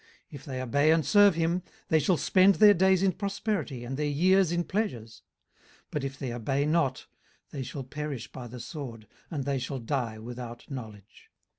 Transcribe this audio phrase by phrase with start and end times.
[0.01, 0.09] 18:036:011
[0.39, 4.07] If they obey and serve him, they shall spend their days in prosperity, and their
[4.07, 5.21] years in pleasures.
[5.83, 7.05] 18:036:012 But if they obey not,
[7.51, 11.29] they shall perish by the sword, and they shall die without knowledge.